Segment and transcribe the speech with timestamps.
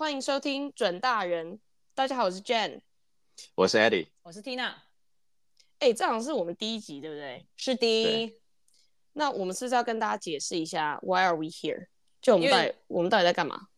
[0.00, 1.60] 欢迎收听准大人。
[1.94, 2.80] 大家好，我是 Jan，
[3.54, 4.68] 我是 Eddie，我是 Tina。
[5.78, 7.46] 哎、欸，这好像是我们第一集，对不对？
[7.58, 8.34] 是的。
[9.12, 11.88] 那我们是不是要跟大家解释一下，Why are we here？
[12.22, 13.68] 就我们到底我们到底在干嘛？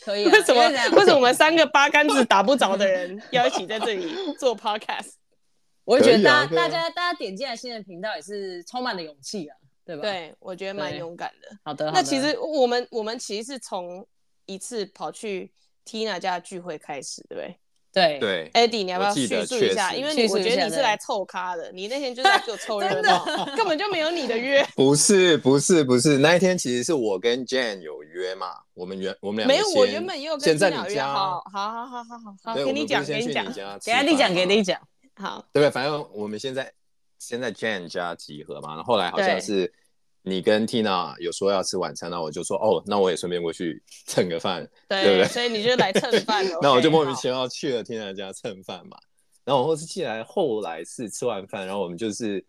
[0.00, 0.30] 可以、啊。
[0.32, 0.60] 为什么？
[0.96, 5.14] 为什么我们三个八竿子打不着的人 要一起在这里做 Podcast？
[5.82, 9.56] 我觉得大家、啊、大家大家点进来新的频道也是充满了勇气啊。
[9.84, 10.02] 对吧？
[10.02, 11.48] 对，我觉得蛮勇敢的。
[11.64, 14.06] 好的，那其实我们我们其实是从
[14.46, 15.52] 一次跑去
[15.84, 17.56] Tina 家的聚会开始，对不对？
[17.92, 18.50] 对对。
[18.54, 19.94] Eddie，你要不要叙述一下？
[19.94, 23.24] 因为你我觉得你是来凑咖的，你那天就是来给我凑热闹，
[23.56, 24.66] 根本就没有你的约。
[24.74, 31.00] 不是不是不是，那一天其实是我跟 Jane 有约嘛，我们原我们俩没有，我原本也有跟 Tina 约。
[31.00, 34.80] 好好好好好好，给你讲给你讲，给 Eddie 讲给你讲。
[35.14, 36.72] 好，对，反正我们现在。
[37.20, 39.72] 先在 Jane 家集合嘛，然后后来好像是
[40.26, 45.28] 你跟 Tina 有说要吃晚餐，那我就说哦，那我也顺便过去蹭个饭，对，对不对？
[45.28, 46.58] 所以你就来蹭饭了。
[46.62, 48.96] 那我就莫名其妙去了 Tina 家蹭饭嘛。
[49.44, 52.42] 然后我后是进来，后来是吃完饭，然后我们就是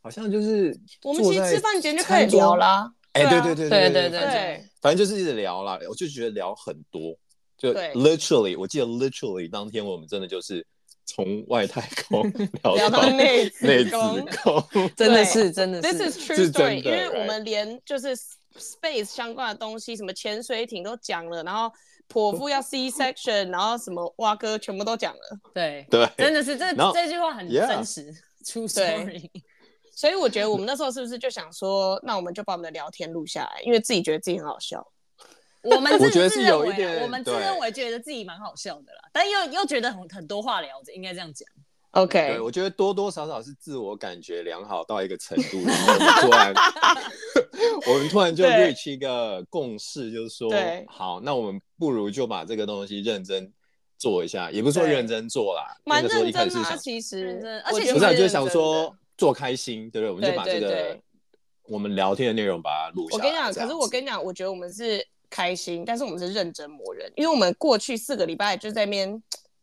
[0.00, 2.92] 好像就是我们其实吃饭前就开始聊啦。
[3.12, 5.78] 哎，对对对对对对对，反正就是一直聊啦。
[5.88, 7.16] 我就觉得聊很多，
[7.56, 10.66] 就 literally，我记得 literally 当天我们真的就是。
[11.04, 12.22] 从外太空
[12.74, 16.82] 聊到内内子宫，真的是真的是，This is true story。
[16.82, 18.16] 因为我们连就是
[18.56, 21.72] space 相关的东西，什么潜水艇都讲了，然后
[22.08, 25.38] 剖腹要 C section，然后什么蛙哥全部都讲了。
[25.54, 29.30] 对对，真的是这这句话很真实，true story。
[29.94, 34.86] 所以我觉得我们那时候是不是就想说，那我们就把我们的聊天录下来，因为自己觉得自己很好笑。
[35.62, 41.48] 我们我觉得是有一点，我们自认为觉得自己蛮好笑的啦，但又又觉得很很多话聊着，应该这样讲。
[41.92, 46.54] OK，对，我觉得多多少少是自我感觉良好到一个程度，然后突然，
[47.86, 50.50] 我们突然就 reach 一个共识，就是说，
[50.88, 53.52] 好，那我们不如就把这个东西认真
[53.98, 60.10] 做一下，也不是说认真做啦，蛮认真的，其实，而且不是就是想说做开心，对不对？
[60.10, 60.98] 我们就把这个
[61.64, 63.18] 我们聊天的内容把它录下来。
[63.18, 65.06] 我跟你讲，可是我跟你讲，我觉得我们是。
[65.32, 69.22] 开心，但是我们是认真磨人，因为我们过去四个礼拜就在那边，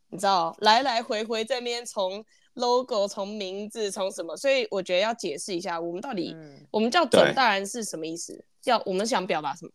[0.10, 2.26] 你知道，来来回回在那边从
[2.56, 8.44] logo、从名字、从什么，所以我觉得要解释一下，我们到底、嗯、我们叫准大人是什么意思？
[8.64, 9.72] 要我们想表达什么？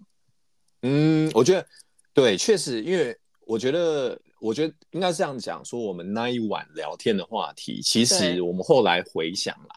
[0.83, 1.65] 嗯，我觉得
[2.13, 3.17] 对，确实，因为
[3.47, 9.77] 我觉得，我觉得应该是这样讲，说我们那一晚聊天的话题，其实我们后来回想啦。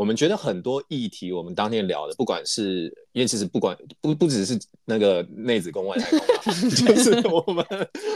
[0.00, 7.62] 我们觉得很多议题，我们当天聊的，不管是因为其实不管不不只是那个内子宫外太空， 就是我们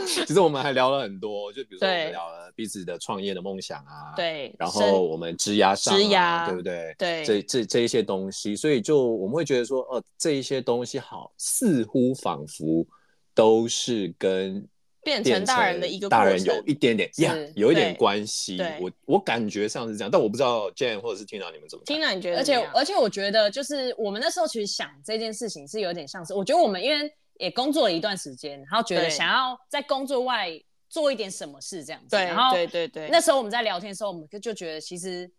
[0.06, 6.94] 其实我们还聊了很多，就比如说我们聊了彼此的创业的梦想啊，对，然后我们枝丫上、啊，职涯对不对？
[6.96, 12.86] 对，这这这一些东西，所以就我们会觉得说，哦、呃，这一些东西好，似乎仿佛
[13.34, 14.66] 都是跟。
[15.04, 18.58] 变成大人的一个大人有一点点呀，yeah, 有一点关系。
[18.80, 22.38] 我我感觉上是这样，但我不知道 Jen 或者是 Tina 你们怎么？Tina 你觉得？
[22.38, 30.50] 而且而且我觉得就是我们那时候其实想这件事情是有点像是，我觉得我们因为也工作了一段时间，然后觉得想要在工作外
[30.88, 32.08] 做一点什么事这样子。
[32.10, 33.08] 对，然后对对对。
[33.10, 35.30] 那时候我们在聊天的时候，我们就觉得其实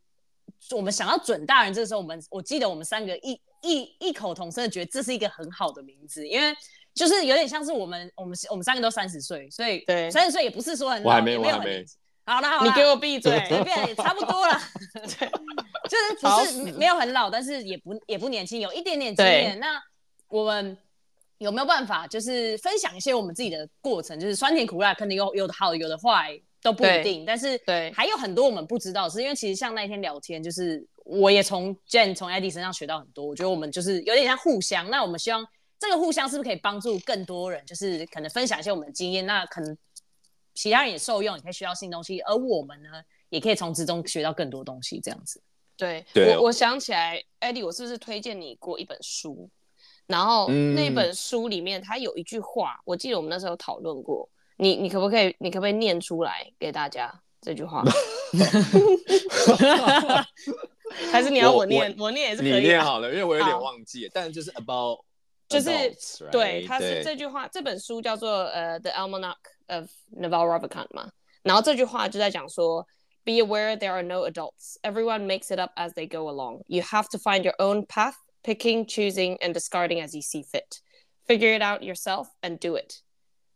[0.71, 6.55] 我们想要准大人，这个时候我们我记得我们三个异异异口同声的觉得这是一个很好的名字，因为。
[6.95, 11.97] 就是有点像是我们，我们我们三个都三十岁，所以对三十岁也不是说很老，我还没，也没有很年轻。
[12.25, 14.59] 好了好了，你给我闭嘴，随便也差不多了。
[14.95, 15.29] 对，
[15.89, 19.59] 就是不是没有很老，但是也不也不年轻，有一点点经验。
[19.59, 19.79] 那
[20.29, 20.75] 我们
[21.37, 27.25] 有没有办法，就是分享一些我们自己的过程，就是酸甜苦辣，可能有有的好，有的坏都不一定。
[27.25, 33.23] 但是对，还有很多我们不知道，是因为其实像那一天聊天，就是我也从 Jane 从 Eddie 身上学到很多。
[33.23, 34.89] 我觉得我们就是有点像互相。
[34.89, 35.45] 那我们希望。
[35.77, 37.63] 这个互相是不是可以帮助更多人？
[37.65, 39.77] 就是可能分享一些我们的经验，那可能
[40.53, 42.89] 其他人也受用，也可以学到新东西，而我们呢，
[43.29, 45.01] 也可以从之中学到更多东西。
[45.01, 45.41] 这样子，
[45.75, 49.49] 对，对我我想起来，Eddie，我是不是推荐你过一本书？
[50.07, 57.83] 然后那本书里面，它有一句话，我记得我们那时候讨论过，你你可不可以，你可不可以念出来给大家这句话？
[61.11, 61.93] 还是你要我念？
[61.97, 65.03] 我，我，我念也是可以，你念好了，因为我有点忘记，但就是 about。
[65.54, 66.30] 就是 Adults, right?
[66.30, 69.36] 对，它是这句话，这本书叫做呃《uh, The Almanac
[69.66, 71.10] of Naval Ravikant》嘛，
[71.42, 72.86] 然后这句话就在讲说，
[73.24, 74.76] Be aware there are no adults.
[74.82, 76.62] Everyone makes it up as they go along.
[76.68, 80.80] You have to find your own path, picking, choosing, and discarding as you see fit.
[81.26, 83.02] Figure it out yourself and do it.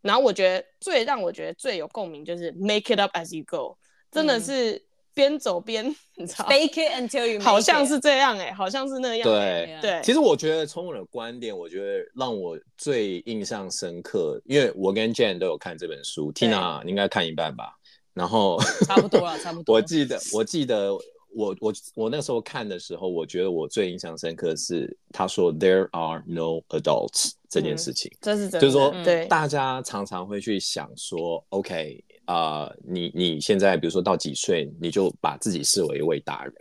[0.02, 3.78] 然后我觉得最让我觉得最有共鸣就是 Make it up as you go，
[4.10, 4.84] 真的是。
[5.19, 5.85] 边走边
[6.15, 9.79] 你知道，fake it until you，好像是这样哎、欸，好像是那样、欸。
[9.81, 17.73] 对对，其实我觉得从我的观点，我觉得让我最印象深刻，因为我跟 Jane 都有看这本书，Tina 你应该看一半吧，
[18.13, 19.75] 然后差不多了，差不多。
[19.75, 20.97] 我记得，我记得。
[21.31, 29.25] 我我我那时候看的时候，我觉得我最印象深刻是他说 “There are no adults” 这件事情，嗯、这是真的就是说，对。
[29.25, 36.53] 大家常常会去想说，OK 啊、呃，你你现在比如说到几岁，你就把自己视为一位大人，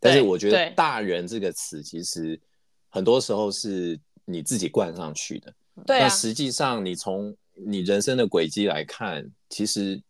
[0.00, 2.38] 但是我觉得“大人”这个词其实
[2.88, 5.54] 很多时候是你自己冠上去的，
[5.86, 10.02] 对啊，那实际上你从你人生的轨迹来看，其实。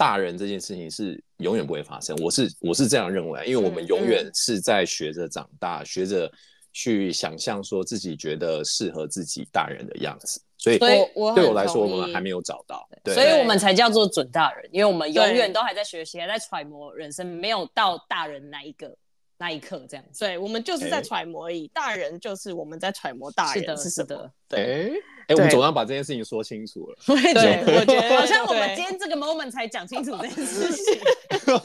[0.00, 6.30] 大人这件事情是永远不会发生，我是我是这样认为，因为我们永远是在学着长大，学着
[6.78, 18.96] 去想象说自己觉得适合自己大人的样子，所以，对我来说，我们还没有找到，对，所以我们才叫做准大人，因为我们永远都还在学习，还在揣摩人生，没有到大人那一个
[19.38, 20.24] 那一刻这样子。
[20.24, 24.92] 对，我们就是在揣摩而已，大人就是我们在揣摩大人是什么，是的，对。
[25.26, 26.96] 哎，我们总要把这件事情说清楚了。
[27.06, 31.00] 对，我觉得好像我们今天这个 moment 才讲清楚这件事情。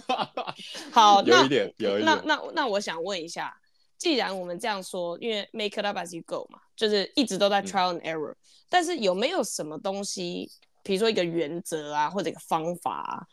[0.91, 2.05] 好， 有一点，有一点。
[2.05, 3.55] 那那那，我想问一下，
[4.03, 8.35] 既然我们这样说，因为 make it up as you go 嘛，就是一直都在 trial and error，
[8.67, 10.51] 但是有没有什么东西，
[10.83, 13.23] 比如说一个原则啊，或者一个方法啊，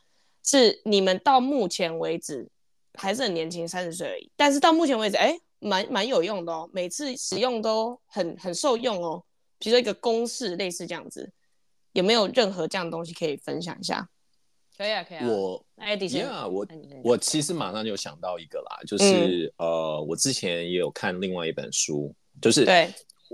[0.45, 2.49] 是你们到目前为止
[2.95, 9.25] 还是很年轻，三十岁而已，但是到目前为止，哎，蛮蛮有用的哦，每次使用都很很受用哦。
[9.59, 11.33] 比如说一个公式类似这样子，
[11.95, 14.09] 有没有任何这样的东西可以分享一下？
[14.81, 15.27] 可以啊，可以啊。
[15.29, 16.67] 我，Yeah，我
[17.05, 22.89] 我其实马上就想到一个啦，就是、嗯、呃，我之前也有看另外一本书，就是对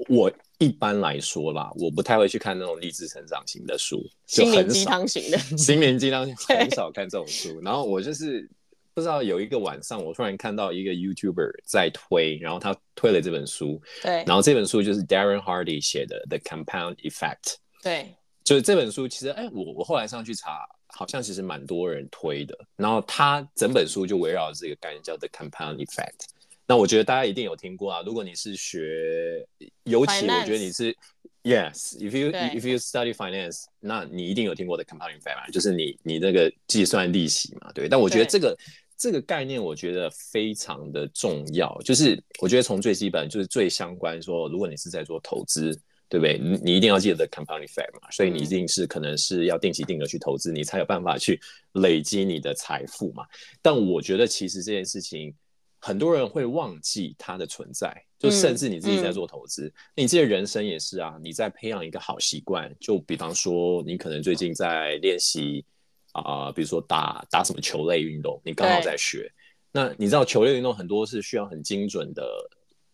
[0.09, 0.29] 我
[0.59, 7.61] 一般来说啦，我不太会去看那种励志成长型的书，心灵鸡汤型的，心灵鸡汤 很少看这种书。
[7.61, 8.49] 然后我就是。
[8.93, 13.79] 不知道有一个晚上，我突然看到一个 YouTuber 在推，然后他推了这本书。
[14.03, 14.25] 对。
[14.27, 17.43] 然后这本书就是 Darren Hardy 写的《The Compound Effect》。
[17.83, 18.15] 对。
[18.43, 20.67] 就是这本书，其实哎，我我后来上去查，
[20.97, 22.59] 好像其实蛮多人推的。
[22.77, 26.25] 然后他整本书就围绕这个概念叫 The Compound Effect。
[26.67, 28.03] 那我觉得大家一定有听过啊。
[28.07, 29.47] 如果你是学，
[29.85, 30.97] 尤其我觉得你是
[31.43, 37.89] Yes，if you if you study finance，那你一定有听过 The Compound Effect 嘛，就是你你那个计算利息嘛，对。
[37.89, 38.57] 但我觉得这个。
[38.99, 46.39] 这个概念我觉得非常的重要，就是我觉得从最基本就是最相关说，如果你是在做投资，对不对？
[46.39, 51.41] 你你一定要记得 compound effect 嘛，所以你一定是可能是要定期定额去投资，你才有办法去
[51.73, 53.25] 累积你的财富嘛。
[53.61, 55.35] 但我觉得其实这件事情
[55.79, 65.65] 很多人会忘记它的存在，就甚至你自己在做投资，嗯嗯、你自己的人生也是啊，你在培养一个好习惯，就比方说你可能最近在练习。
[66.13, 69.31] 啊、呃，比如说打打什么球类运动，你刚好在学。
[69.71, 72.27] 那你知道球类运动很多是需要很精准的，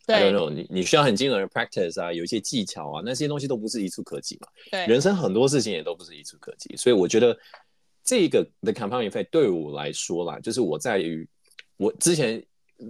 [0.06, 4.48] 对，你你需要很精准的 practice 啊，有一些技巧啊，那些东西都不是一触可及嘛。
[4.70, 7.36] 对，人生很多事情也都不是一触可及，所以我觉得
[8.04, 11.28] 这个 the compound effect 对我来说啦，就是我在于
[11.76, 12.44] 我之前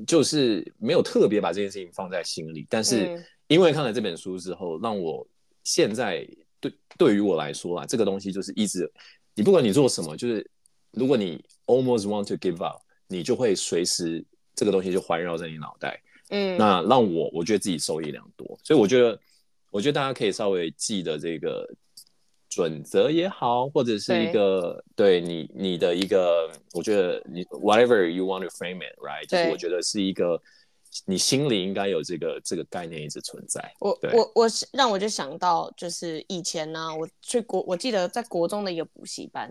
[0.06, 5.26] 就是没有特别把这件事情放在心里，但是因为看了这本书之后，让我
[5.64, 6.26] 现在
[6.61, 8.91] 对对于我来说啊，这个东西就是一直。
[9.35, 10.47] 你不管你做什么，就是
[10.91, 14.23] 如果你 almost want to give up，你就会随时
[14.55, 15.99] 这个东西就环绕在你脑袋。
[16.32, 19.17] 嗯，那让我我觉得自己受益良多，所以我觉得
[19.70, 21.64] 我觉得大家可以稍微记得这个
[22.49, 30.42] 准则也好，或者是一个对，对你你的一个，我觉得你 whatever you want to frame it，right，就是我觉得是一个。
[31.06, 33.73] 你心里应该有这个这个概念一直存在。
[33.80, 39.50] 我我我让我就想到，就是以前呢、啊，我去国，我记得在国中的一个补习班，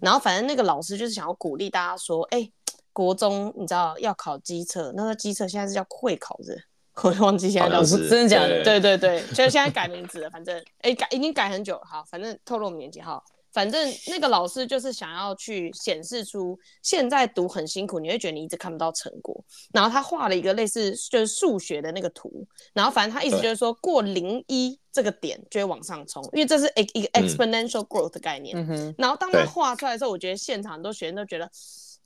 [0.00, 2.52] 然后反正那个老师就是想要鼓励大家说，哎、欸，
[2.98, 6.58] 国中你知道要考机测，那个机测现在是叫会考的，
[7.04, 8.64] 我忘记现在老师真的假的？
[8.64, 13.22] 对对对，就是现在改名字了，反正哎、欸、改已经改很久了，好，反正透露我们年纪好。
[13.50, 19.42] 反正那个老师就是想要去显示出现在读很辛苦，你会觉得你一直看不到成果。
[19.72, 28.56] 然后他画了一个类似就是数学的那个图，然后反正他意思就是说过零一这个点就会往上冲，因为这是一个 exponential growth 的概念。
[28.68, 31.50] 嗯、然后当他画出来的时候，我觉得现场很多学生都觉得，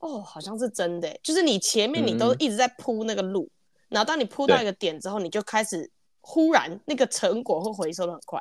[0.02, 5.90] 哦，好像是真的，就是你前面你都一直在铺那个路，嗯、然后当你铺到一个点之后，你就开始
[6.20, 8.40] 忽然那个成果会回收的很快。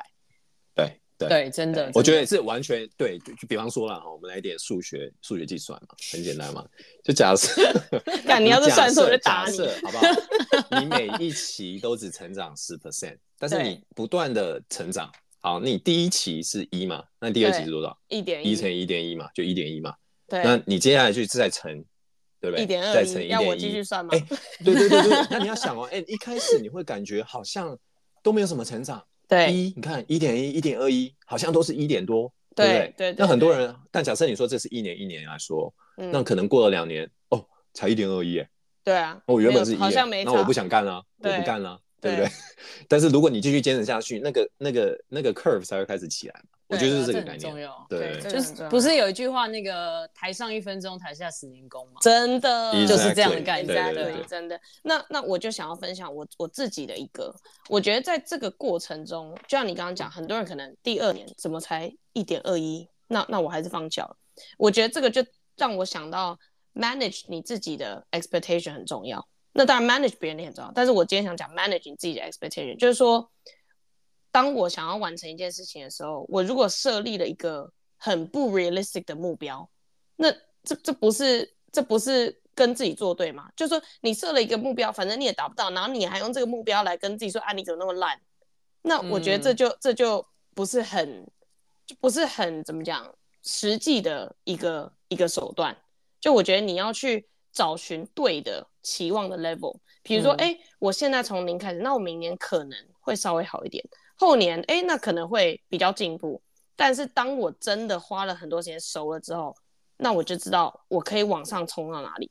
[0.74, 0.98] 对。
[1.18, 3.16] 对对，真的，我觉得是完全对。
[3.18, 6.66] 就比方说了哈，我们来一点数学，数学计算嘛，很简单嘛。
[7.04, 7.62] 就假设，
[8.26, 10.80] 那你要是算错，我就打你，好不好？
[10.80, 15.08] 你每一期都只成长十 percent，但是你不断的成长。
[15.38, 17.04] 好，那你第一期是一嘛？
[17.20, 17.96] 那第二期是多少？
[18.08, 19.94] 一点一，一乘一点一嘛，就一点一嘛。
[20.32, 21.70] 对，那你接下来就再乘
[22.40, 22.62] 对不对？
[22.62, 24.12] 一点二，再乘一点一，要我继续算吗？
[24.14, 24.20] 哎，
[24.64, 27.78] 对对对对， 那你要想哦，哎，一开始你会感觉好像
[28.22, 32.94] 都没有什么成长， 对，一你看一点一、一点二一，好像都是一点多，对不对？
[32.96, 38.48] 对，那很多人，但假设你说这是一年一年来说，那可能过了两年，哦，才一点二一，哎，
[38.82, 41.78] 对啊，我原本是一，好像没，那我不想干了，我不干了。
[42.02, 42.28] 对不对？
[42.88, 46.42] 但是如果你继续坚持下去，那个、那个、那个 curve 才会开始起来。
[46.72, 47.40] 我觉得是这个概念。
[47.40, 47.86] 重要。
[47.88, 52.00] 对，就是不是有一句话，那个台上一分钟，台下十年功吗？
[52.00, 53.94] 真的就是这样的概念。
[53.94, 54.60] 对，真的。
[54.82, 57.34] 那那我就想要分享我我自己的一个，
[57.68, 64.16] 我觉得在这个过程中，就像你刚刚讲，很多人可能第二年怎么才一点二一，那那我还是放弃了。
[64.56, 65.24] 我觉得这个就
[65.56, 66.38] 让我想到
[66.74, 69.28] manage 你自己的 expectation 很重要。
[69.54, 70.72] 那当然，manage 别人也很重要。
[70.74, 73.30] 但是我今天想讲 manage 你自己的 expectation，就是说，
[74.32, 79.70] 当我想要完成一件事情的时候，我如果设立了一个很不 realistic 的目标，
[80.16, 80.32] 那
[80.64, 83.48] 这这不是这不是跟自己作对吗？
[83.54, 88.20] 就是说，你设了一个目标，反正你也达不到，然后你还用这个目标来跟自己说，啊，你怎么那么烂？
[88.82, 91.24] 那我觉得这就、嗯、这就不是很
[91.86, 95.76] 就不是很怎么讲实际的一个一个手段。
[96.20, 98.66] 就我觉得你要去找寻对的。
[98.82, 103.80] 期望的 level，比如说，哎、嗯，我现在从零开始，那我明年可能会稍微好一点，
[104.22, 106.40] 后年，哎，那可能会比较进步。
[106.76, 109.52] 但是当我真的花了很多时间熟了之后，
[109.96, 112.30] 那我就知道我可以往上冲到哪里。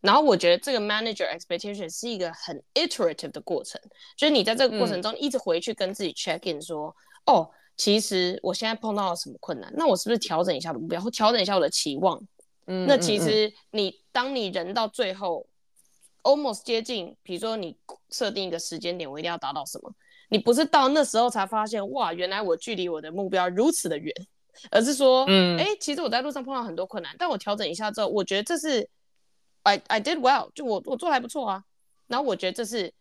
[0.00, 3.78] 然后我觉得这个 manager expectation 是一个很 iterative 的过程，
[4.16, 6.94] 就是你在这个过程中一直回去跟自己 check in 说，
[7.26, 12.18] 嗯、哦，其实我现在碰到了什么困难，那我是不是调整一下我的目标，或调整一下我的期望？
[12.66, 15.46] 嗯，那其实你、嗯、当你人到最后。
[16.24, 17.74] almost 接近，比如说你
[18.10, 19.90] 设定一个时间点，我一定要达到什么？
[20.28, 24.12] 你不是到那时候才发现，哇，原来我距离我的目标如此的远，
[24.70, 28.88] 而是说，嗯，哎，其实我在路上碰到很多困难，但我调整一下之后，我觉得这是
[29.62, 31.64] I I did well，就我我做还不错啊。
[32.06, 32.92] 然后我觉得这是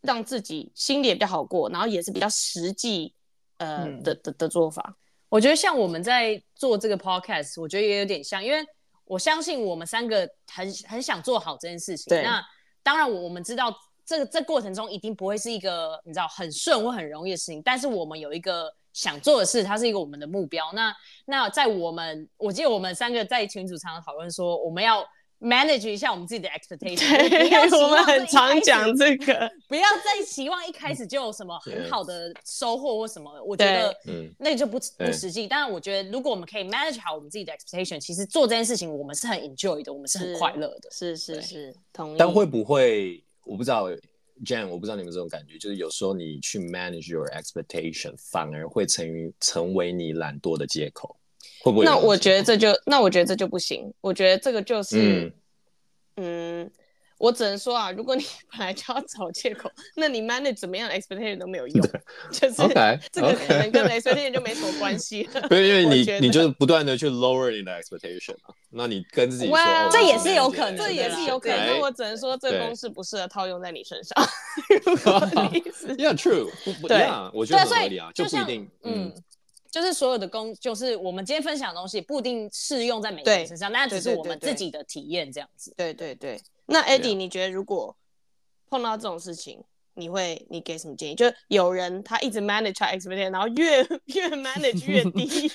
[0.00, 3.14] 让自己心里也比较好过，然后也是比较实际
[3.58, 4.96] 呃、嗯、的的的做法。
[5.28, 8.64] 我觉得像我们在做这个 podcast，我觉得也有点像，因为。
[9.10, 10.18] 我相信我们三个
[10.52, 12.22] 很很想做好这件事情。
[12.22, 12.40] 那
[12.80, 13.74] 当然，我我们知道
[14.10, 17.62] 这个这过程中一定不会是一个你知道很顺或很容易的事情。
[17.64, 20.72] 但是我们有一个想做的事，它是一个我们的目标。
[20.72, 20.92] 那
[21.26, 25.06] 那在我们，我记得我们三个在群组常常讨论说，我们要。
[25.42, 33.96] manage 一下我们自己的 expectation，对，我们很常讲这个，不要再期望一开始就有什么很好的收获或什么，我觉得
[34.38, 35.48] 那就不不实际。
[35.48, 42.16] 但是，我觉得如果我们可以 manage 好我们自己的 expectation，其实做这件事情我们是很 enjoy 的，我们是很快乐的，是是是，同意。
[42.18, 43.90] 但会不会，我不知道
[44.44, 51.16] Jan，我不知道你们这种感觉，就是有时候你去 manage your expectation，反而会成于成为你懒惰的借口。
[51.60, 51.84] 会不会？
[51.84, 53.92] 那我觉得这就，那我觉得这就不行。
[54.00, 55.32] 我觉得这个就是，
[56.16, 56.70] 嗯，嗯，
[57.20, 61.86] 我只能说啊，如果你 本来就要找借口，那你 manage 怎么样的 expectation 都没有用。
[62.32, 62.54] 就是
[63.12, 65.42] 这个可能跟 expectation 就没什么关系了。
[65.48, 69.58] 对，因为你你就是不断的去 lower 你的 expectation 嘛，那你跟自己说，
[69.92, 71.66] 这也是有可能，这也是有可能。
[71.66, 74.26] 那我只能说，这个公式不适合套用在你身上。
[75.98, 76.48] Yeah, true。
[76.88, 79.12] 对啊，我觉得很合理啊，就不一定，嗯。
[79.70, 85.72] 就是所有的工，就是我们今天分享的东西，不一定适用在每个人身上，那只是我们自己的体验这样子。
[85.76, 86.40] 对对对。
[86.66, 87.96] 那 Eddie，你觉得如果
[88.68, 89.62] 碰到这种事情，
[89.94, 91.14] 你会你给什么建议？
[91.14, 95.50] 就有人他一直 manage expectation，然后越越 manage 越低。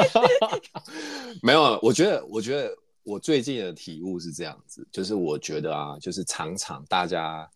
[1.42, 7.46] 没有，我觉得，我觉得我最近的体悟是这样子，就是我觉得啊，就是常常大家，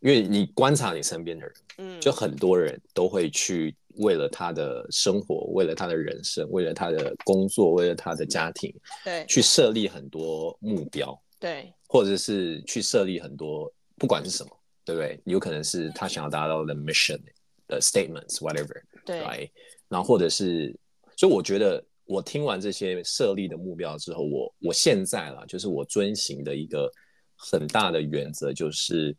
[0.00, 3.76] 因为你观察你身边的人，嗯，就很多人都会去。
[3.96, 8.74] 为了他的生活，为了他的人生，为了他的工作，为了他的家庭，
[9.04, 14.50] 对，去设立很多目标，对，或者是去设立很多，不管是什么，
[14.84, 15.20] 对不对？
[15.24, 17.20] 有可能是他想要达到的 mission
[17.68, 19.50] 的 statements，whatever，对，
[19.88, 20.74] 然后或者是，
[21.16, 26.90] 所以我觉得我听完这些设立的目标之后，我我现在啦，就是我遵循的一个
[27.36, 29.16] 很大的原则就是。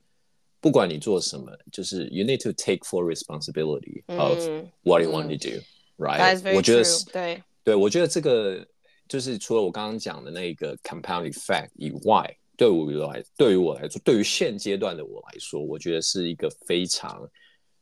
[0.65, 4.35] 不管你做什么，就是 you need to take full responsibility of
[4.81, 5.61] what you want to do,
[6.03, 6.55] right？
[6.55, 8.65] 我觉得是，对，对我觉得这个
[9.07, 17.29] 就是除了我刚刚讲的那个 compound effect 以外，对我来，对于我来说，对于现阶段的我来说，我觉得是一个非常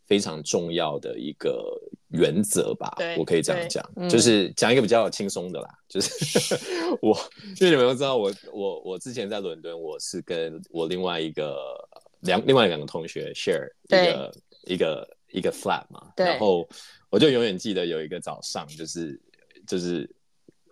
[0.06, 1.64] 非常重要的一个
[2.10, 2.94] 原则吧。
[3.18, 6.60] 我可以这样讲，就是讲一个比较轻松的啦，就是
[7.02, 7.18] 我，
[7.62, 11.56] 因为你们都知道我，我我我之前在伦敦，我是跟我另外一个。
[12.24, 14.32] 两另外两个同学 share 一个
[14.66, 16.68] 一个一个 flat 嘛，然后
[17.10, 19.20] 我就永远记得有一个早上，就是
[19.68, 20.10] 就是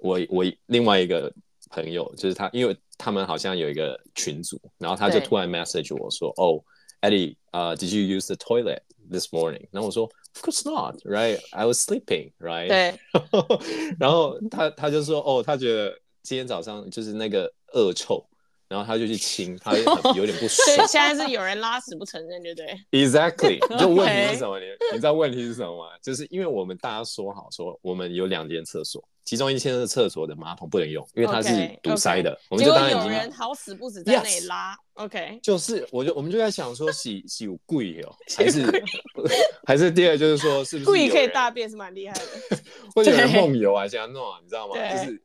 [0.01, 1.31] 我我另外一个
[1.69, 6.61] 朋友，就是他，因为他们好像有一个群组，然后他就突然 message 我说：“哦
[7.01, 11.39] ，Eddie，呃，Did you use the toilet this morning？” 然后我说：“Of course not, right?
[11.51, 12.99] I was sleeping, right？” 对。
[13.99, 18.25] 然后他他就说：“哦，他觉得今天早上就是那个恶臭。”
[18.71, 19.73] 然后他就去亲，他
[20.15, 20.65] 有点不爽。
[20.77, 24.57] 所以现在是有人拉屎不承认，对不对？Exactly， 就问题是什么？
[24.57, 25.91] 你你知道问题是什么吗？
[26.01, 31.49] 就是因为我们大家说好说，我们有两间厕所，其中一间是厕所的马桶不能用，因为它是
[31.83, 32.39] 堵塞的。
[32.49, 34.73] 我们就当然有人好死不死在那里拉。
[34.93, 38.85] OK，就是我就我们就在想说洗洗贵哦，还是
[39.67, 42.57] 还是第二就是说是不是贵可以大便是蛮厉害的，
[42.95, 44.75] 或者有人梦游啊，这样弄啊你知道吗？
[44.95, 45.21] 就是。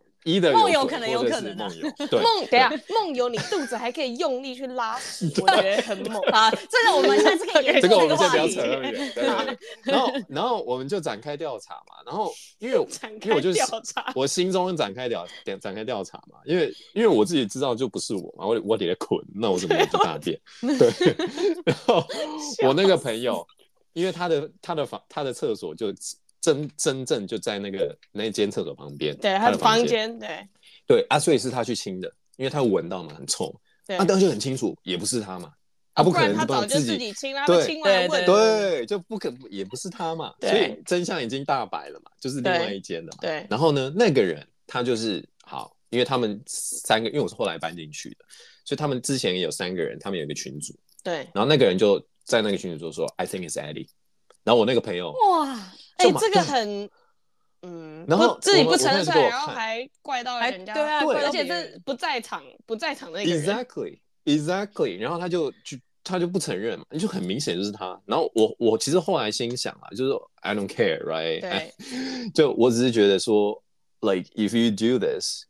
[0.52, 1.68] 梦游可能有可能的，
[2.10, 6.50] 梦等下梦游你肚子还可以用力去拉屎， 我觉得很猛啊！
[6.50, 9.12] 这个我们下次可以 这个我们先不要扯那么远。
[9.84, 12.76] 然后然后我们就展开调查嘛，然后因为
[13.22, 13.60] 因为我就是
[14.16, 20.36] 我心中展开调点展开调查嘛，因为因为我自己知道就不是我嘛，我我底下捆，那我怎么去大便？
[20.60, 20.90] 对，
[21.64, 22.04] 然后
[22.66, 23.46] 我那个朋友，
[23.92, 25.94] 因为他的他的房他的厕所就。
[26.40, 30.48] 真真正就在那个那间厕所旁边，对，他的房间，对，
[30.86, 33.52] 对啊，所以是他去清的，因为他闻到嘛，很臭，
[33.86, 35.52] 对，啊，当时就很清楚，也不是他嘛，
[35.94, 48.24] 他不可能他早就自己清了，对，清完问，对，就不可也不是他嘛，所以真相已经大白了嘛，就是另外一间的嘛，对，然后呢，那个人他就是好，因为他们三个，因为我是后来搬进去的，
[48.64, 53.88] 所以他们之前也有三个人，他们有一个群组，对，然后那个人就在那个群组就说，I think it's Eddie，
[54.44, 55.72] 然后我那个朋友，哇。
[55.96, 56.90] 哎，这个很，
[57.62, 68.00] 嗯，然后自己不承认，然后还怪到人家，对啊，而且是不在场不在场的一个人，Exactly，Exactly，然后他就就他就不承认嘛，就很明显就是他。
[68.04, 70.12] 然后我我其实后来心想啊，就是
[70.42, 71.40] I don't care，right？
[71.40, 71.74] 对，
[72.34, 73.62] 就我只是觉得说
[74.00, 75.44] ，like if you do this。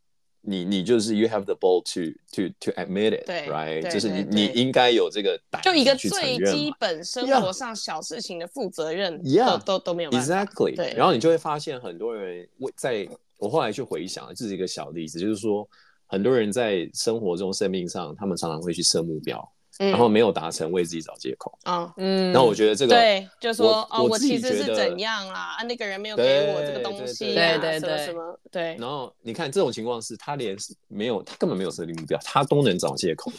[0.47, 3.91] 你你就是 you have the ball to to to admit it，对，right？
[3.91, 10.77] 就是你你应该有这个胆，就一个最基本生活上小事情的负责任，，yeah，都都没有，exactly。
[10.77, 15.69] 对，然后你就会发现很多人为在我后来去回想，这是一个小例子，就是说
[16.07, 19.53] 很多人在生活中、生命上，他们常常会去设目标。
[19.79, 21.57] 然后没有达成，为自己找借口。
[21.65, 22.33] 啊，嗯。
[22.33, 25.57] 然后我觉得这个，对，就说哦，我其实是怎样啦？
[25.59, 28.77] 啊，那个人没有给我这个东西，对对对，什么对。
[28.79, 30.57] 然后你看这种情况是，他连
[30.89, 33.33] 没有，他根本没有设立目标，他都能找借口，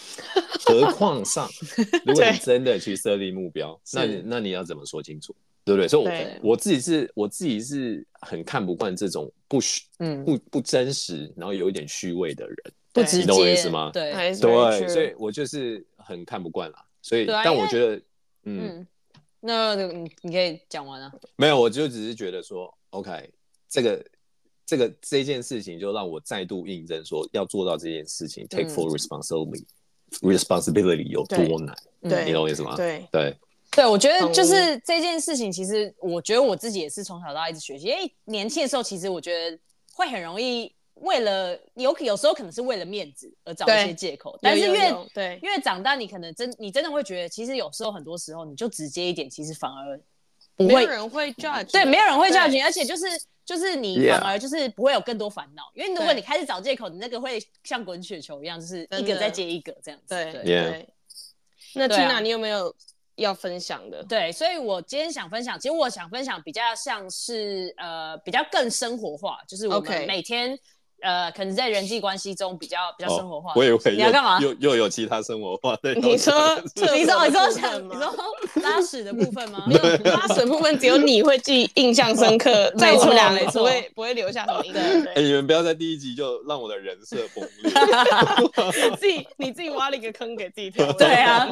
[0.65, 1.49] 何况上，
[2.05, 5.87] 如果你真的去设立目标，那那你要怎么说清楚，对不对？
[5.87, 6.05] 所以，
[6.41, 12.57] 我我自己是，我自己是很看不惯这种不虚，嗯，不不真实，然后有一点虚伪的人。
[12.97, 13.91] 不直接，你懂我意思吗？
[13.93, 16.83] 对对，所以我就是很看不惯啦。
[17.01, 18.01] 所以，但我觉得，
[18.43, 18.85] 嗯，
[19.39, 21.09] 那你你可以讲完了。
[21.35, 23.31] 没有，我就只是觉得说，OK，
[23.69, 24.05] 这个
[24.65, 31.75] 这个这件事情就让我再度印证说，要做到这件事情，take full responsibility，responsibility 有多难。
[32.01, 32.75] 对，你懂我意思吗？
[32.75, 33.37] 对对
[33.71, 39.59] 对，我觉得就是这件事情，其实我觉得我自己也是从小到大一直学习，因为年轻的时候，其实我觉得
[39.93, 40.73] 会很容易。
[41.01, 49.99] 为了有有时候可能是为了面子而找一些借口，但是越对越长大，你可能真你真的会觉得，其实有时候很多时候你就直接一点，其实反而
[50.55, 53.05] 不会，没有人会 judge，对，没有人会 judge，而且就是
[53.45, 60.15] 就是你反而就是不会有更多烦恼，因为如果你开始找借口，你那个会像滚雪球一样，就是一个再接一个这样子。
[60.15, 60.89] 对对。
[61.73, 62.73] 那 Tina，你有没有
[63.15, 64.03] 要分享的？
[64.05, 70.57] 对，所以我今天想分享，其实我想分享比较像是呃比较更生活化，就是我们每天。
[71.01, 73.53] 呃，可能在人际关系中比较比较生活化。
[73.55, 74.39] 我也会你要干嘛？
[74.41, 75.93] 又又有其他生活化的。
[75.95, 76.33] 你说，
[76.75, 77.93] 你说，你说什么？
[77.93, 78.13] 你说
[78.63, 79.63] 拉屎的部分吗？
[79.67, 79.81] 没有，
[80.11, 84.83] 拉屎的部分只有你会记印象深刻，在我们俩没错，不会不会留下什么印象。
[85.15, 88.95] 哎，你们不要在第一集就让我的人设崩 裂。
[88.97, 90.91] 自己你自己挖了一个坑给自己跳。
[90.93, 91.47] 对啊，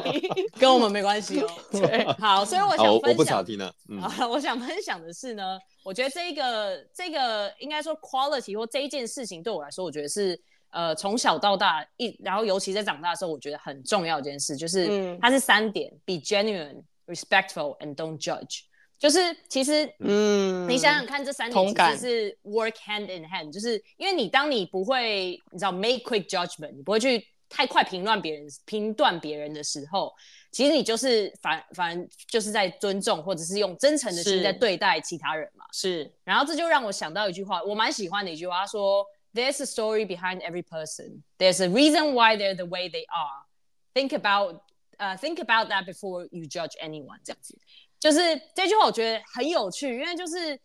[0.58, 1.48] 跟我们没关系哦。
[1.70, 3.10] 对，好，所以我想分享。
[3.10, 3.66] 我不想听了。
[4.02, 5.58] 啊，我想分享的是呢。
[5.86, 10.36] 我觉得这个这个应该说 quality 或这一件事情对我来说，我觉得是
[10.70, 18.62] 呃从小到大一，然后尤其在长大的时候，我觉得很重要一件事，就是它是三点：be genuine, respectful, and don't judge。
[18.98, 19.18] 就是
[19.48, 27.24] 其实，嗯，你想想看，这三点其实是 work hand in hand，就是因为你当你不会，你知道 make quick judgment，你不会去
[27.56, 30.12] 太快评断别人评断别人的时候。
[30.52, 35.64] 其实你就是反反就是在尊重，或者是用真诚的心在对待其他人嘛。
[35.72, 41.22] 是，然后这就让我想到一句话，我蛮喜欢的一句话，他说：“There's a story behind every person.
[41.38, 43.44] There's a reason why they're the way they are.
[43.92, 44.62] Think about,
[44.98, 47.58] uh, think about that before you judge anyone。”这样子，
[48.00, 48.18] 就是
[48.54, 50.58] 这句话我觉得很有趣，因为就是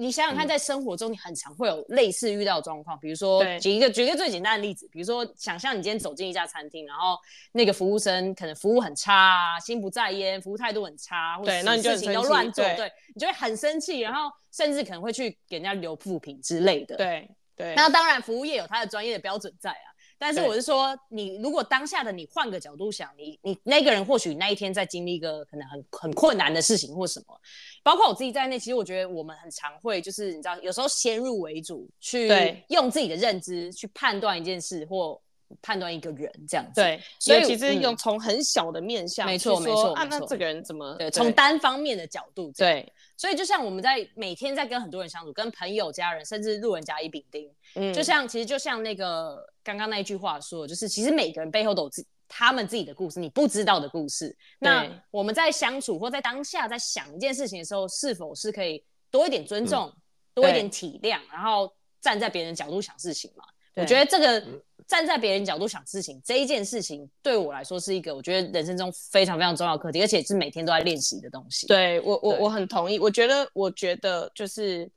[0.00, 7.18] 你想想看，在生活中你很常会有类似遇到的状况，比如说举一个举一个最简单的例子，比如说想象你今天走进一家餐厅，然后
[7.50, 16.96] 那个服务生可能服务很差啊，心不在焉，服务态度很差，或者事情都乱做，对，你就会很生气，然后甚至可能会去给人家留负评之类的。
[16.96, 19.90] 对对，那当然服务业有它的专业的标准在啊。
[20.18, 27.40] 但是我是说，你如果当下的你换个角度想，你你那个人或许那一天在经历一个可能很很困难的事情或什么，
[27.82, 32.28] 包括我自己在内，其实我觉得我们很常会就是你知道，有时候先入为主去
[32.68, 35.20] 用自己的认知去判断一件事或
[35.62, 36.80] 判断一个人这样子。
[36.80, 41.10] 对，所以其实用从很小的面向，没错没错，啊，那这个人怎么对？
[41.10, 42.92] 从单方面的角度，对。
[43.16, 54.36] 所以就像我们在每天在跟很多人相处，跟朋友、家人，甚至路人甲乙丙丁，嗯，就像其实就像那个刚刚那一句话说，就是其实每个人背后都有自他们自己的故事，你不知道的故事。
[54.60, 59.96] 那我们在相处或在当下在想一件事情的时候，是否是可以多一点尊重，嗯、
[60.34, 63.42] 多一点体谅，然后站在别人角度想事情嘛？
[63.74, 64.46] 我觉得这个。
[64.88, 71.66] 嗯站在别人角度想事情，这一件事情对我来说是一个我觉得人生中非常非常重要的课题，而且是每天都在练习的东西。
[71.66, 72.98] 对我，我我很同意。
[72.98, 74.90] 我觉得，我觉得就是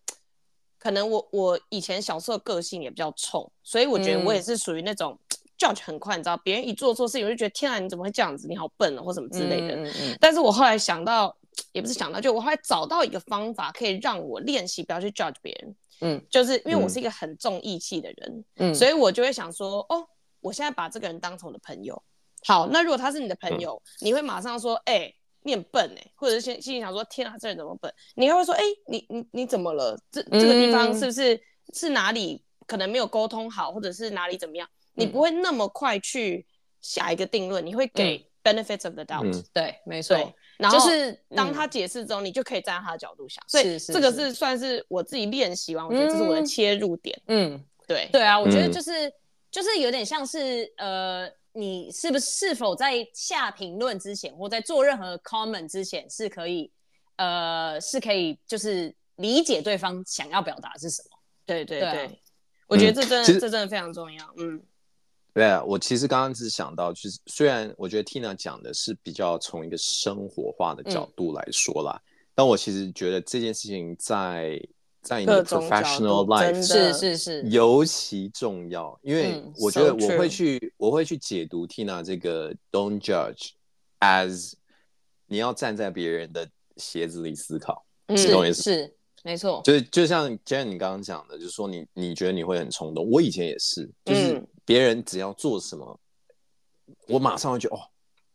[0.79, 5.19] 可能我我以前小时候个性也比较冲，所以我觉得我也是属于那种
[5.59, 8.47] judge 很快，你知道，别人一做错事情，我就觉得天啊，你怎么会这样子？
[8.47, 9.75] 你好笨啊，或什么之类的。
[9.75, 10.17] 嗯嗯嗯。
[10.21, 11.35] 但是我后来想到，
[11.73, 15.75] 也不是想到，就我后来找到一个方法，可以让我练习不要去 judge 别人。
[16.01, 20.05] 嗯，就是因为我是一个很重义气的人，嗯，所以我就会想说，哦，
[20.39, 22.01] 我现在把这个人当成我的朋友，
[22.45, 27.93] 好，那如果他是你的朋友，嗯、你会马上说，哎、欸，你很笨哎，或者是心心里想说，天啊，这人怎么笨？
[28.15, 29.97] 你还会说，哎、欸，你你你怎么了？
[30.11, 31.41] 这这个地方是不是、嗯、
[31.73, 34.67] 是哪里可能没有沟通好，或者是哪里怎么样？
[34.93, 36.45] 你不会那么快去
[36.81, 40.17] 下一个定论，你会给 benefits of the doubt，、嗯、对，没错。
[40.61, 47.19] 然后就是当他解释之后，你就可以站在他的角度想，所以这个是算是我自己练习完，我觉得这是我的切入点。
[47.27, 49.11] 嗯，对对啊，我觉得就是
[49.49, 56.71] 就是有点像是呃，你是不是是否在下评论之前，或在做任何 comment 之前，是可以
[57.15, 61.17] 呃是可以就是理解对方想要表达是什么？
[61.45, 62.21] 对对对，
[62.67, 64.23] 我觉得这真的这真的非常重要。
[64.37, 64.61] 嗯。
[65.33, 72.03] 对啊，我其实刚刚只是想到，就是虽然我觉得 Tina 讲的是比较从一个生活化的角度来说啦，嗯、
[72.35, 74.61] 但我其实觉得这件事情在
[75.01, 77.41] 在你的 professional life 是是是。
[77.43, 83.51] 尤其重要，因为我觉得我会去、嗯 so、我会去解读 Tina 这个 Don't judge
[84.01, 84.51] as
[85.27, 88.63] 你要站在别人的鞋子里思考，嗯、是懂意思？
[88.63, 94.45] 是没错，就是就像 Jen 你刚刚讲的，就是说你你觉得你会很冲动，我以前也是，就是。
[94.61, 95.99] 嗯别人只要做什么，
[97.07, 97.79] 我马上会觉得哦，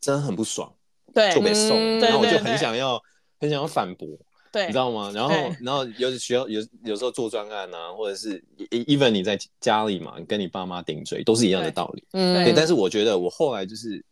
[0.01, 0.73] 真的很不爽，
[1.15, 3.01] 对，就被送，嗯、然后我就很想要，
[3.41, 4.09] 很想要反驳，
[4.53, 5.11] 对，你知道吗？
[5.15, 12.53] 然后，然后有时需要有有时候做专案啊，或者是 even 你在家里嘛，跟你爸妈顶嘴，都是一样的道理，嗯，对。
[12.53, 14.05] 但是我觉得我后来就是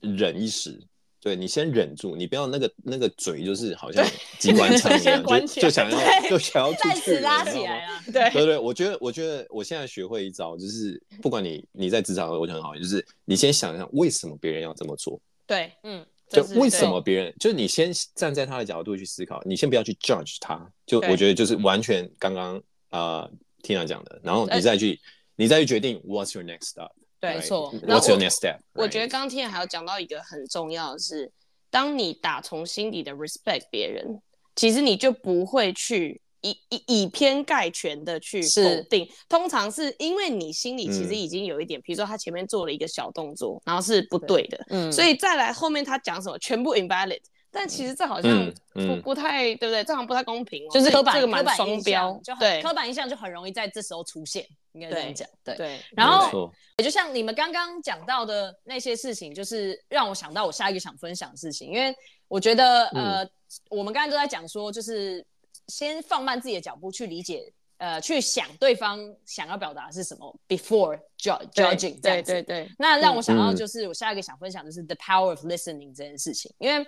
[0.00, 0.80] 忍一时。
[1.28, 4.02] 对，你先忍住，你不要那个那个嘴，就是好像
[4.40, 8.02] 机关枪一样， 就就想要就想要再次拉起来了。
[8.06, 15.20] 对对对，我觉得我觉得我现在学会一招，就是不管你你在职场，我觉得很好，就是你先想一想为什么别人要这么做。
[15.46, 23.28] 对，嗯，就为什么别人，就是你先站在他的角度去思考，你先不要去 judge 他，就我觉得就是完全刚刚啊
[23.62, 24.98] Tina 讲的，然后你再去
[25.36, 26.90] 你再去决定 What's your next step。
[27.20, 27.72] 对，没错。
[27.86, 28.58] What's your next step？
[28.74, 31.30] 我觉得刚刚听还有讲到一个很重要的是，
[31.70, 34.20] 当你打从心底的 respect 别人，
[34.54, 39.08] 其实你就不会去以以以偏概全的去否定。
[39.28, 47.20] 通常是因为你心里其实已经有一点，比如说他前面做了一个小动作，然后是不对的，嗯，所以再来后面他讲什么全部 invalid。
[47.50, 49.82] 但其实这好像不不太对不对？
[49.82, 54.46] 这好像不太公平，就是刻板这个蛮双标，就对刻板印象就很容易在这时候出现。
[54.80, 55.80] 应该这样讲，对对。
[55.96, 61.68] 然后也就像你们刚刚讲到的那些事情，就是让我想到我下一个想分享的事情。
[61.68, 61.94] 因为
[62.28, 63.28] 我觉得呃，
[63.68, 65.24] 我们刚才都在讲说，就是
[65.66, 72.00] 先放慢自己的脚步去理解，呃，去想对方想要表达的是什么，before judging。
[72.00, 72.70] 对对对。
[72.78, 76.86] 那让我想到就是我下一个想分享的是 the power of listening 这件事情，因为。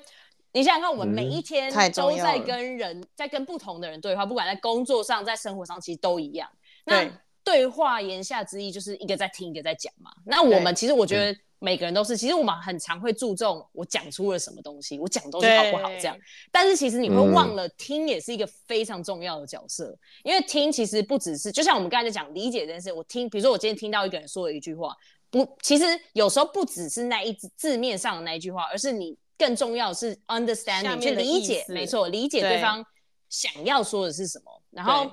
[0.52, 6.50] 你想想看，我们每一天都在跟人，在跟不同的人对话，不管在工作上，在生活上，其实都一样。
[6.84, 7.08] 那
[7.50, 10.12] 对话言下之意就是一个在听，一个在讲嘛。
[10.24, 16.16] 那我们其实我觉得每个人都是，其实我们很常会注重我讲出了什么东西，我讲东西好不好这样。
[16.52, 24.94] 但是其实你会忘了，听也是一个非常重要的角色，因为听其实不只是，就像我们刚才在讲理解这件事，我听，比如说我今天听到一个人说了一句话，
[25.28, 29.18] 不，其实有时候不只是那一字字面上的那一句话，而是你。
[29.40, 32.84] 更重要的是 understanding，去理解，没错，理解对方
[33.30, 34.62] 想要说的是什么。
[34.70, 35.10] 然后。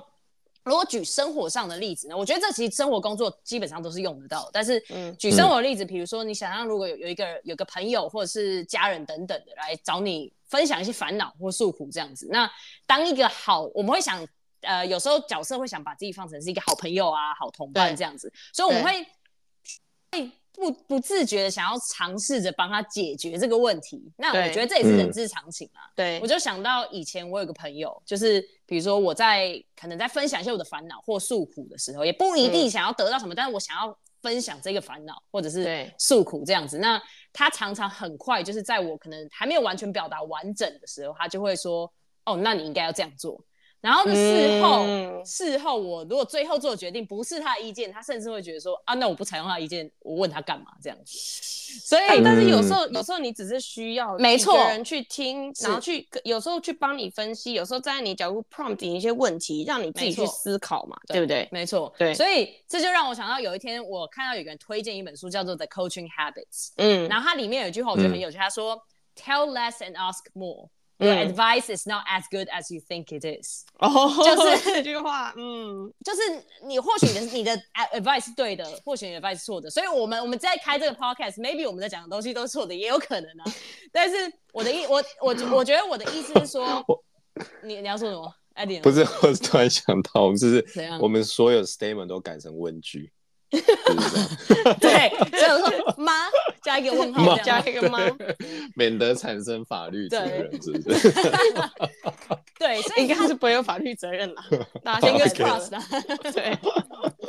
[0.68, 2.16] 如果举生活上的例子呢？
[2.16, 4.50] 我觉得这其实生活工作基本上都是用得到。
[4.52, 4.78] 但是，
[5.18, 12.50] 举生活的例子，比如说你想象如果有有一个有个朋友或者是家人等等的来找你分享一些烦恼或诉苦这样子，那
[12.86, 14.24] 当一个好，我们会想，
[14.60, 19.06] 呃，有时候角色会想把自己放成是一个好朋友啊、好同伴这样子，所以我们会
[20.12, 20.30] 会。
[20.60, 25.86] 不不自觉的想要尝试着帮他解决这个问题，那我觉得这也是人之常情啊。
[25.94, 36.78] 对，我就想到以前我有个朋友，就是比如说我在可能在分享一些我的烦恼或诉苦的时候，也不一定想要得到什么，嗯、但是我想要分享这个烦恼或者是诉苦这样子。
[36.78, 37.02] 那
[37.32, 41.90] 他常常很快就是在我可能还没有完全表达完整的时候，他就会说
[42.26, 43.42] ：“哦，那你应该要这样做。”
[43.80, 51.16] 然后事后，嗯、事后我如果最后做的决定不是他的意见，他甚至会觉得说啊，那我不采用他的意见，我问他干嘛这样子。
[51.84, 61.48] 所以，欸、但是有时候，有时候你只是需要没错人去听，然后去有时候去帮你分析，有时候站在你角度 prompt 你一些问题，让你自己去思考嘛，对，对不对？
[61.52, 62.14] 没错，对。
[62.14, 66.68] 所以这就让我想到有一天我看到有个人推荐一本书，叫做《The Coaching Habits》。
[66.76, 68.82] 嗯，然后它里面有一句话我觉得很有趣，他、嗯、说
[69.14, 73.64] ：“Tell less and ask more。” Your advice is not as good as you think it is。
[73.78, 76.20] 哦，就是这句话，嗯，就是
[76.66, 79.70] 你或许你的你的 advice 是对的，或许你的 advice 是错的。
[79.70, 83.44] 所以，我们我们在开这个 podcast，maybe 我们在讲的东西都是错的，也有可能啊。
[83.92, 84.16] 但是
[84.52, 86.84] 我的意，我我我觉得我的意思是说，
[87.62, 88.80] 你你要说什么？Eddie？
[88.80, 90.66] 不是，我突然想到，就是
[91.00, 93.12] 我们所有 statement 都改成问句。
[93.50, 96.12] 对，就是说妈
[96.62, 97.98] 加一个问号，加一个妈，
[98.74, 101.10] 免得产生法律责任，是不是？
[102.58, 104.42] 对，所以应该是不会有法律责任了。
[104.84, 105.70] 那先跟 trust
[106.32, 106.58] 对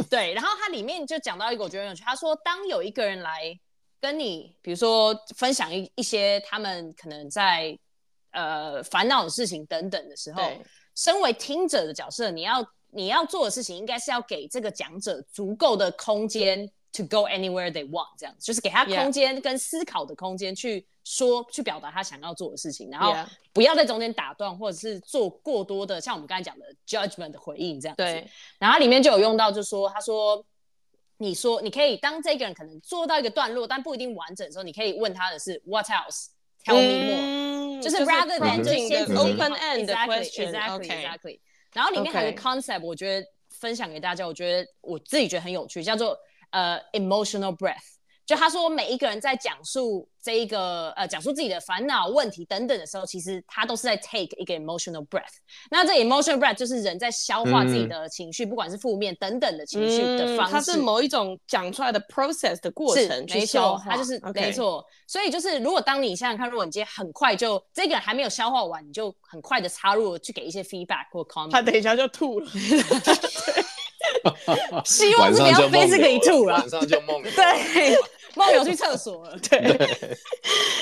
[0.09, 3.57] 对，然后它里面就讲到一个我觉得很有趣，他说当有一个人来
[4.01, 7.77] 跟你，比如说分享一一些他们可能在
[8.31, 10.51] 呃烦恼的事情等等的时候，
[10.95, 12.61] 身为听者的角色，你要。
[12.91, 23.13] 你要做的事情应该是要给这个讲者足够的空间 to go anywhere they want，这样子就是给他空间跟思考的空间去说.去表达他想要做的事情，然后
[23.53, 28.03] 不要在中间打断或者是做过多的像我们刚才讲的 judgment 的回应这样子。
[28.03, 28.27] 对。
[28.57, 30.43] 然后里面就有用到，就说他说，
[31.17, 40.51] 你说你可以当这个人可能做到一个段落，但不一定完整的时候，你可以问他的是 What else？Tell me more，、嗯、就是 rather than 就先 open end question。
[40.51, 41.39] Exactly，exactly。
[41.73, 46.17] 然后里面还有个 concept，我觉得分享给大家，我觉得我自己觉得很有趣，叫做
[46.51, 47.98] 呃 emotional breath。
[48.29, 55.23] 就他说每一个人在讲述这一个呃讲述自己的烦恼、问题等等的时候，其实他都是在 take 一个 emotional breath。
[55.71, 60.53] 那这 emotional breath 就是人在消化自己的情绪，嗯、不管是负面等等的情绪的方式。
[60.53, 64.85] 它是某一种讲出来的 process 的过程去消化，没错，它就是没错。
[65.07, 72.47] 所以就是如果当你想想看，如果你今天很快就这个人还没有消化完，你就很快的插入去给一些 feedback 或 comment，他等一下就吐了。
[74.85, 77.97] 希望是不要被这个一吐了，晚上就梦对。
[78.35, 79.59] 梦游去厕所了，对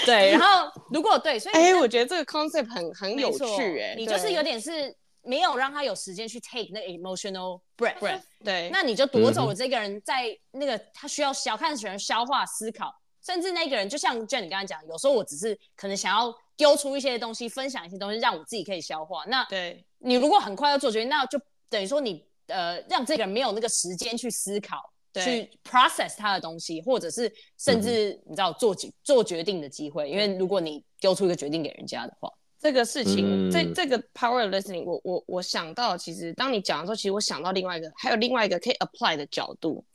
[0.05, 12.93] 对， 然后如果对，所以哎，我觉得这个 concept 很很有趣，哎，你就是有点是没有让他有时间去 take 那 emotional breath，对，那你就夺走了这个人在那个他需要小看喜欢消化思考，
[13.25, 19.23] 甚至那个人就像 Jen 你刚才讲，有时候我只是可能想要丢出一些东西，分享一些东西，让我自己可以消化。
[19.27, 24.93] 那对你如果很快要做决定，那就等于说你呃让这个人没有那个时间去思考。
[25.23, 39.85] 去 process 他的东西，或者是甚至你知道做决做决定的机会，因为如果你丢出一个决定给人家的话，这个事情，这这个 power listening，我我我想到，其实当你讲的时候，其实我想到另外一个，还有另外一个可以 apply 的角度，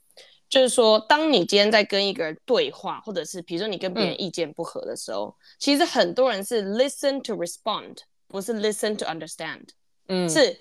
[0.49, 7.97] 就是说，当你今天在跟一个人对话，或者是比如说你跟别人意见不合的时候，其实很多人是 listen to respond，
[8.29, 9.65] 不是 listen to understand，
[10.07, 10.57] 嗯，是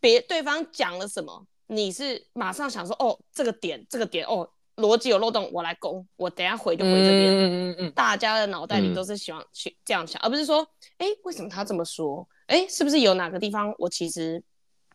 [0.00, 1.46] 别对方讲了什么。
[1.66, 7.32] 你是马上想说哦，这个点，这个点，哦，逻辑有漏洞，我来攻，我等下回就回这边。
[7.32, 7.92] 嗯嗯嗯。
[7.92, 10.66] 大家的脑袋里都是喜欢去这样想，而不是说，
[10.98, 12.28] 哎，为什么他这么说？
[12.46, 14.42] 哎，是不是有哪个地方我其实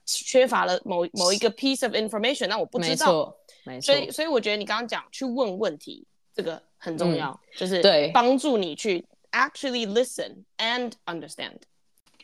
[0.05, 2.47] 缺乏了某某一个 piece of information？
[2.47, 3.35] 那我不知道。
[3.63, 3.93] 没错。
[3.93, 6.05] 所以，所以我觉得你刚刚讲去问问题，
[6.35, 11.57] 这个很重要，就是对帮助你去 actually listen and understand。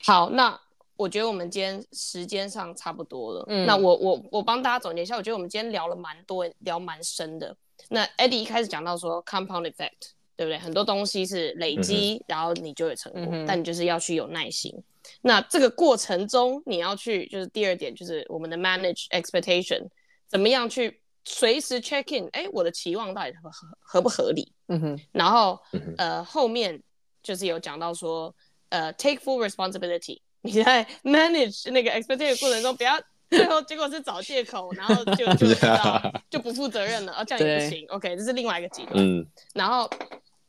[0.03, 0.59] 好，那。
[0.97, 3.45] 我觉得我们今天时间上差不多了。
[3.47, 7.55] 嗯，那我我我帮大家总结一下，我觉得我们今天聊了蛮多，聊蛮深的。
[7.89, 10.57] 那 Eddie 一开始讲到说 compound effect，对不对？
[10.57, 14.73] 很多东西是累积，嗯、然后你就会成功，嗯、但你就是要去有耐心。
[15.21, 19.87] 那这个过程中，你要去就是第二点，就是我们的 manage expectation，
[20.27, 22.29] 怎么样去随时 check in？
[22.31, 24.51] 哎，我的期望到底合合合不合理？
[24.67, 24.99] 嗯哼。
[25.11, 26.81] 然后、嗯、呃后面
[27.21, 28.33] 就是有讲到说
[28.69, 30.21] 呃 take full responsibility。
[30.45, 37.85] 你在 manage 那个 expectation 过程中，不要最后结果是找借口，然后就就知道 就不负责任了，啊，这样也不行。
[37.89, 38.93] OK，这是另外一个极端。
[38.95, 39.89] 嗯，然后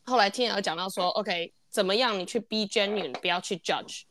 [0.04, 4.02] 后来听有讲到说，OK，怎么样你去 be genuine，不要去 judge。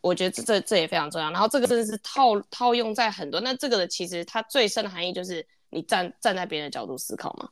[0.00, 1.30] 我觉得这这这也非常重要。
[1.30, 7.48] 然后这个真的是套套用在很多，那这个的其实它最深的含义就是你站站在别人的角度思考嘛。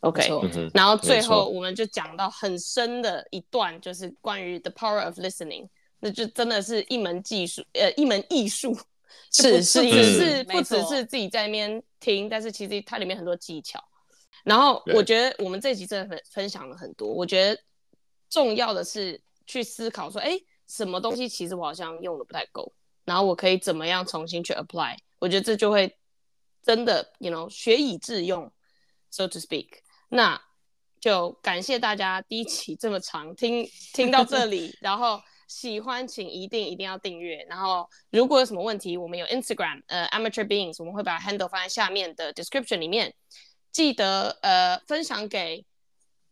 [0.00, 0.28] OK，
[0.74, 5.66] 然后最后我们就讲到很深的一段，就是关于 the power of listening，
[6.04, 8.78] 那就真的是一门技术，呃，一门艺术，
[9.32, 13.82] 是是不只是不只是自己在那边听，但是其实它里面很多技巧。
[14.42, 17.58] 然后我觉得我们这集真的分分享了很多，我觉得
[18.28, 20.38] 重要的是去思考说，哎，
[20.68, 22.70] 什么东西其实我好像用的不太够，
[23.06, 24.98] 然后我可以怎么样重新去 apply？
[25.18, 25.96] 我觉得这就会
[26.62, 28.52] 真的，you know，学以致用
[29.08, 29.68] ，so to speak。
[30.10, 30.38] 那
[31.00, 43.14] 就感谢大家第一期这么长听听到这里， 然后喜欢请一定一定要订阅，然后如果有什么问题，我们有 Instagram 呃 Amateur Beings，我们会把 handle 放在下面的 description 里面，
[43.70, 45.64] 记得呃分享给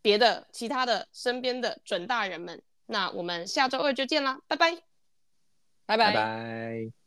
[0.01, 4.77] 别的其他的身边的准大人们，那我们下周二就见啦，拜拜，
[5.87, 6.13] 拜拜。
[6.13, 7.02] 拜拜。